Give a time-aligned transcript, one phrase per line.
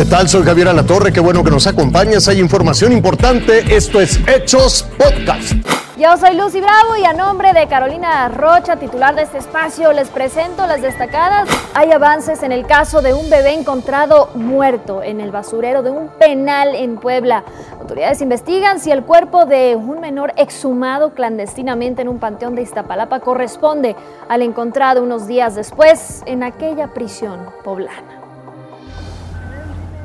[0.00, 0.30] ¿Qué tal?
[0.30, 2.26] Soy Javier Alatorre, qué bueno que nos acompañas.
[2.26, 3.76] Hay información importante.
[3.76, 5.52] Esto es Hechos Podcast.
[5.98, 10.08] Yo soy Lucy Bravo y a nombre de Carolina Rocha, titular de este espacio, les
[10.08, 11.50] presento las destacadas.
[11.74, 16.08] Hay avances en el caso de un bebé encontrado muerto en el basurero de un
[16.18, 17.44] penal en Puebla.
[17.78, 23.20] Autoridades investigan si el cuerpo de un menor exhumado clandestinamente en un panteón de Iztapalapa
[23.20, 23.94] corresponde
[24.30, 28.19] al encontrado unos días después en aquella prisión poblana.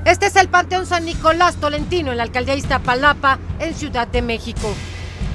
[0.05, 4.71] Este es el Panteón San Nicolás Tolentino en la alcaldía Iztapalapa, en Ciudad de México.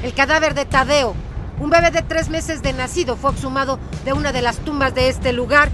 [0.04, 1.16] El cadáver de Tadeo,
[1.58, 5.08] un bebé de tres meses de nacido, fue exhumado de una de las tumbas de
[5.08, 5.70] este lugar,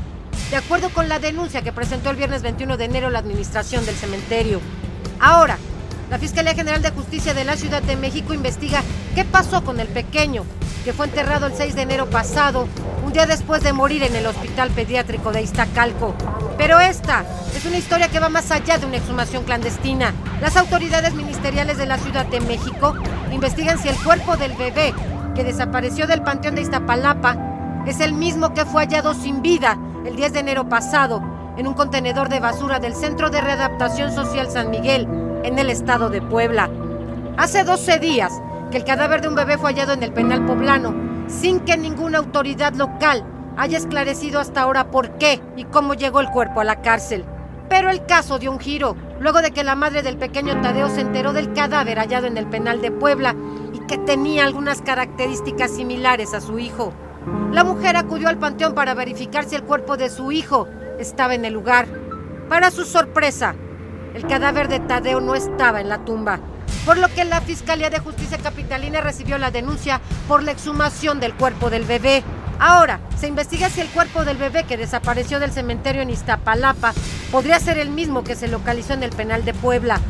[0.48, 3.96] de acuerdo con la denuncia que presentó el viernes 21 de enero la administración del
[3.96, 4.62] cementerio.
[5.20, 5.58] Ahora,
[6.08, 8.82] la Fiscalía General de Justicia de la Ciudad de México investiga
[9.14, 10.46] qué pasó con el pequeño,
[10.86, 12.68] que fue enterrado el 6 de enero pasado,
[13.04, 16.14] un día después de morir en el Hospital Pediátrico de Iztacalco.
[16.56, 17.24] Pero esta
[17.56, 20.14] es una historia que va más allá de una exhumación clandestina.
[20.40, 22.94] Las autoridades ministeriales de la Ciudad de México
[23.32, 24.94] investigan si el cuerpo del bebé
[25.34, 27.36] que desapareció del Panteón de Iztapalapa
[27.84, 31.20] es el mismo que fue hallado sin vida el 10 de enero pasado
[31.56, 35.08] en un contenedor de basura del Centro de Readaptación Social San Miguel,
[35.42, 36.70] en el estado de Puebla.
[37.36, 38.32] Hace 12 días,
[38.70, 40.94] que el cadáver de un bebé fue hallado en el penal poblano,
[41.28, 43.24] sin que ninguna autoridad local
[43.56, 47.24] haya esclarecido hasta ahora por qué y cómo llegó el cuerpo a la cárcel.
[47.68, 51.00] Pero el caso dio un giro, luego de que la madre del pequeño Tadeo se
[51.00, 53.34] enteró del cadáver hallado en el penal de Puebla
[53.72, 56.92] y que tenía algunas características similares a su hijo.
[57.52, 60.68] La mujer acudió al panteón para verificar si el cuerpo de su hijo
[61.00, 61.86] estaba en el lugar.
[62.48, 63.56] Para su sorpresa,
[64.14, 66.38] el cadáver de Tadeo no estaba en la tumba,
[66.86, 71.34] por lo que la Fiscalía de Justicia Capitalina recibió la denuncia por la exhumación del
[71.34, 72.22] cuerpo del bebé.
[72.60, 76.94] Ahora, se investiga si el cuerpo del bebé que desapareció del cementerio en Iztapalapa
[77.32, 80.00] podría ser el mismo que se localizó en el penal de Puebla.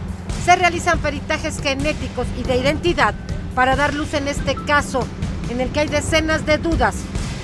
[0.44, 3.14] Se realizan peritajes genéticos y de identidad
[3.54, 5.04] para dar luz en este caso,
[5.48, 6.94] en el que hay decenas de dudas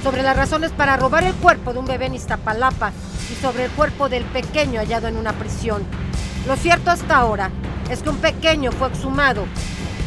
[0.03, 2.92] sobre las razones para robar el cuerpo de un bebé en Iztapalapa
[3.32, 5.82] y sobre el cuerpo del pequeño hallado en una prisión.
[6.47, 7.50] Lo cierto hasta ahora
[7.92, 9.44] es que un pequeño fue exhumado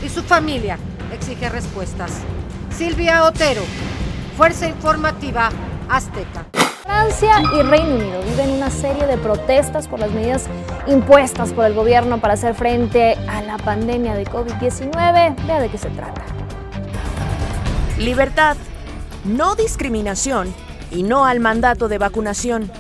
[0.04, 0.80] y su familia
[1.14, 2.12] exige respuestas.
[2.76, 3.62] Silvia Otero,
[4.36, 5.50] Fuerza Informativa
[5.88, 6.48] Azteca.
[6.84, 10.48] Francia y Reino Unido viven una serie de protestas por las medidas
[10.88, 15.46] impuestas por el gobierno para hacer frente a la pandemia de COVID-19.
[15.46, 16.24] Vea de qué se trata.
[18.00, 18.58] Libertad,
[19.26, 20.54] no discriminación
[20.92, 22.72] y no al mandato de vacunación.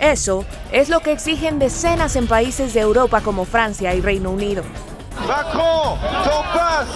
[0.00, 4.62] Eso es lo que exigen decenas en países de Europa como Francia y Reino Unido.
[5.26, 6.86] Macron, veut pas.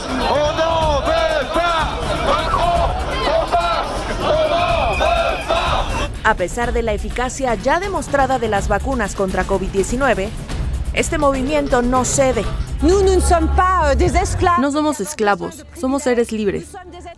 [6.26, 10.28] A pesar de la eficacia ya demostrada de las vacunas contra COVID-19,
[10.92, 12.44] este movimiento no cede.
[12.82, 16.72] No somos esclavos, somos seres libres.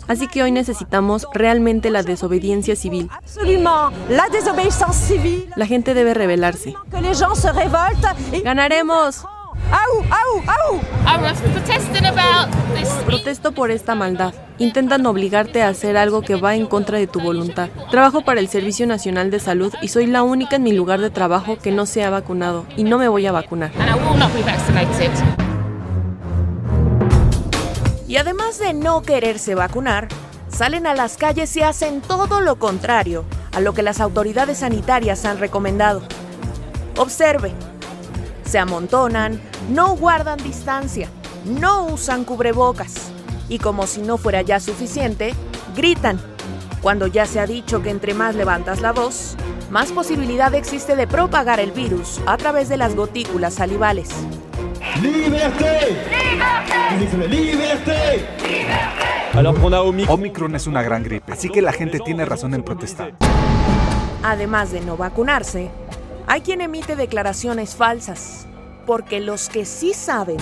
[0.09, 3.11] Así que hoy necesitamos realmente la desobediencia civil.
[5.57, 6.75] La gente debe rebelarse.
[8.43, 9.25] ¡Ganaremos!
[13.05, 14.33] Protesto por esta maldad.
[14.59, 17.69] Intentan obligarte a hacer algo que va en contra de tu voluntad.
[17.91, 21.11] Trabajo para el Servicio Nacional de Salud y soy la única en mi lugar de
[21.11, 23.71] trabajo que no se ha vacunado y no me voy a vacunar.
[28.09, 30.09] Y además de no quererse vacunar,
[30.49, 35.27] salen a las calles y hacen todo lo contrario a lo que las autoridades sanitarias
[35.27, 36.03] han recomendado.
[36.97, 37.53] Observe,
[38.45, 39.39] se amontonan,
[39.69, 41.11] no guardan distancia,
[41.45, 42.95] no usan cubrebocas
[43.51, 45.35] y como si no fuera ya suficiente,
[45.77, 46.19] gritan.
[46.81, 49.37] Cuando ya se ha dicho que entre más levantas la voz,
[49.71, 54.09] más posibilidad existe de propagar el virus a través de las gotículas salivales.
[55.03, 55.97] Liberté.
[57.29, 57.98] Liberté.
[60.09, 63.13] Omicron es una gran gripe, así que la gente tiene razón en protestar.
[64.23, 65.71] Además de no vacunarse,
[66.27, 68.47] hay quien emite declaraciones falsas,
[68.87, 70.39] porque los que sí saben,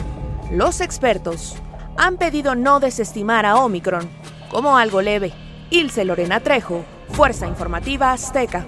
[0.50, 1.56] los expertos,
[1.96, 4.08] han pedido no desestimar a Omicron
[4.50, 5.32] como algo leve.
[5.70, 8.64] Ilse Lorena Trejo, Fuerza Informativa Azteca.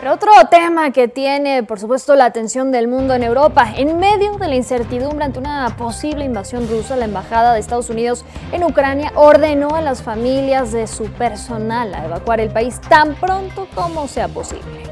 [0.00, 4.38] Pero otro tema que tiene, por supuesto, la atención del mundo en Europa, en medio
[4.38, 9.12] de la incertidumbre ante una posible invasión rusa, la Embajada de Estados Unidos en Ucrania
[9.14, 14.28] ordenó a las familias de su personal a evacuar el país tan pronto como sea
[14.28, 14.84] posible.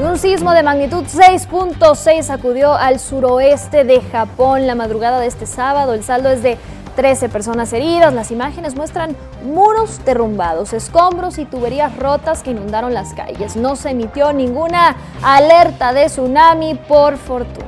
[0.00, 5.92] Un sismo de magnitud 6.6 sacudió al suroeste de Japón la madrugada de este sábado.
[5.92, 6.56] El saldo es de
[6.94, 8.12] 13 personas heridas.
[8.14, 13.56] Las imágenes muestran muros derrumbados, escombros y tuberías rotas que inundaron las calles.
[13.56, 17.66] No se emitió ninguna alerta de tsunami por fortuna.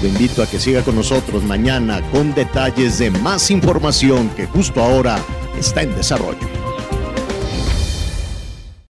[0.00, 4.82] Lo invito a que siga con nosotros mañana con detalles de más información que justo
[4.82, 5.16] ahora
[5.56, 6.61] está en desarrollo.